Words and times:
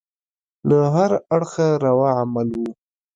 له 0.69 0.79
هره 0.95 1.17
اړخه 1.35 1.67
روا 1.85 2.09
عمل 2.21 2.47
وو. 2.59 2.71